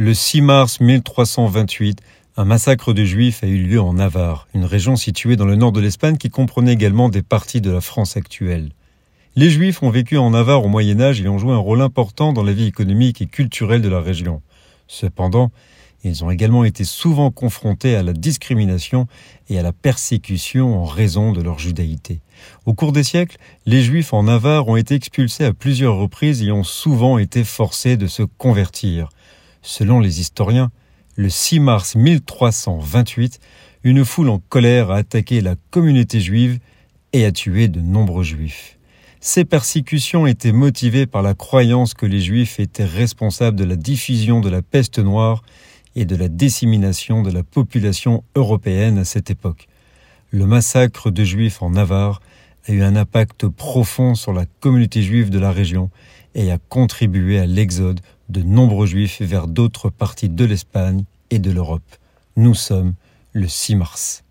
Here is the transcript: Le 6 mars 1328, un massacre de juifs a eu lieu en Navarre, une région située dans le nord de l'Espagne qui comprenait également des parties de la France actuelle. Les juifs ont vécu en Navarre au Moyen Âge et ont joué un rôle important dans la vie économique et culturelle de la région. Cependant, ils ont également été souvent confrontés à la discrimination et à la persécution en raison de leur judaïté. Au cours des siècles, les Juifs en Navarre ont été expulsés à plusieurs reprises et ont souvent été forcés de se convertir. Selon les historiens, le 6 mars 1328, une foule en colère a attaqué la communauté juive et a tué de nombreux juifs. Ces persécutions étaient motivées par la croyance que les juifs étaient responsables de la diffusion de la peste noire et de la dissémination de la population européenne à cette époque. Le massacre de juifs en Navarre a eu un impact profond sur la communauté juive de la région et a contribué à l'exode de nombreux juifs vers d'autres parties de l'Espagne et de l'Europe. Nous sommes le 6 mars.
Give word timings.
Le 0.00 0.14
6 0.14 0.42
mars 0.42 0.78
1328, 0.78 2.02
un 2.36 2.44
massacre 2.44 2.92
de 2.92 3.02
juifs 3.02 3.42
a 3.42 3.48
eu 3.48 3.58
lieu 3.58 3.80
en 3.80 3.94
Navarre, 3.94 4.46
une 4.54 4.64
région 4.64 4.94
située 4.94 5.34
dans 5.34 5.44
le 5.44 5.56
nord 5.56 5.72
de 5.72 5.80
l'Espagne 5.80 6.18
qui 6.18 6.30
comprenait 6.30 6.74
également 6.74 7.08
des 7.08 7.22
parties 7.22 7.60
de 7.60 7.72
la 7.72 7.80
France 7.80 8.16
actuelle. 8.16 8.70
Les 9.34 9.50
juifs 9.50 9.82
ont 9.82 9.90
vécu 9.90 10.16
en 10.16 10.30
Navarre 10.30 10.64
au 10.64 10.68
Moyen 10.68 11.00
Âge 11.00 11.20
et 11.20 11.26
ont 11.26 11.38
joué 11.38 11.52
un 11.52 11.58
rôle 11.58 11.82
important 11.82 12.32
dans 12.32 12.44
la 12.44 12.52
vie 12.52 12.68
économique 12.68 13.20
et 13.22 13.26
culturelle 13.26 13.82
de 13.82 13.88
la 13.88 14.00
région. 14.00 14.40
Cependant, 14.86 15.50
ils 16.04 16.22
ont 16.22 16.30
également 16.30 16.62
été 16.62 16.84
souvent 16.84 17.32
confrontés 17.32 17.96
à 17.96 18.04
la 18.04 18.12
discrimination 18.12 19.08
et 19.48 19.58
à 19.58 19.62
la 19.62 19.72
persécution 19.72 20.80
en 20.80 20.84
raison 20.84 21.32
de 21.32 21.42
leur 21.42 21.58
judaïté. 21.58 22.20
Au 22.66 22.72
cours 22.72 22.92
des 22.92 23.02
siècles, 23.02 23.38
les 23.66 23.82
Juifs 23.82 24.12
en 24.12 24.22
Navarre 24.22 24.68
ont 24.68 24.76
été 24.76 24.94
expulsés 24.94 25.44
à 25.44 25.52
plusieurs 25.52 25.96
reprises 25.96 26.40
et 26.40 26.52
ont 26.52 26.62
souvent 26.62 27.18
été 27.18 27.42
forcés 27.42 27.96
de 27.96 28.06
se 28.06 28.22
convertir. 28.22 29.08
Selon 29.62 30.00
les 30.00 30.20
historiens, 30.20 30.70
le 31.16 31.28
6 31.28 31.60
mars 31.60 31.94
1328, 31.96 33.40
une 33.84 34.04
foule 34.04 34.28
en 34.28 34.38
colère 34.38 34.90
a 34.90 34.96
attaqué 34.96 35.40
la 35.40 35.54
communauté 35.70 36.20
juive 36.20 36.58
et 37.12 37.24
a 37.24 37.32
tué 37.32 37.68
de 37.68 37.80
nombreux 37.80 38.24
juifs. 38.24 38.78
Ces 39.20 39.44
persécutions 39.44 40.26
étaient 40.26 40.52
motivées 40.52 41.06
par 41.06 41.22
la 41.22 41.34
croyance 41.34 41.94
que 41.94 42.06
les 42.06 42.20
juifs 42.20 42.60
étaient 42.60 42.84
responsables 42.84 43.56
de 43.56 43.64
la 43.64 43.74
diffusion 43.74 44.40
de 44.40 44.48
la 44.48 44.62
peste 44.62 45.00
noire 45.00 45.42
et 45.96 46.04
de 46.04 46.14
la 46.14 46.28
dissémination 46.28 47.22
de 47.22 47.32
la 47.32 47.42
population 47.42 48.22
européenne 48.36 48.98
à 48.98 49.04
cette 49.04 49.30
époque. 49.30 49.66
Le 50.30 50.46
massacre 50.46 51.10
de 51.10 51.24
juifs 51.24 51.62
en 51.62 51.70
Navarre 51.70 52.20
a 52.68 52.72
eu 52.72 52.82
un 52.82 52.94
impact 52.94 53.48
profond 53.48 54.14
sur 54.14 54.32
la 54.32 54.46
communauté 54.60 55.02
juive 55.02 55.30
de 55.30 55.38
la 55.38 55.50
région 55.50 55.90
et 56.34 56.52
a 56.52 56.58
contribué 56.68 57.40
à 57.40 57.46
l'exode 57.46 58.00
de 58.28 58.42
nombreux 58.42 58.86
juifs 58.86 59.22
vers 59.22 59.48
d'autres 59.48 59.90
parties 59.90 60.28
de 60.28 60.44
l'Espagne 60.44 61.04
et 61.30 61.38
de 61.38 61.50
l'Europe. 61.50 61.96
Nous 62.36 62.54
sommes 62.54 62.94
le 63.32 63.48
6 63.48 63.76
mars. 63.76 64.24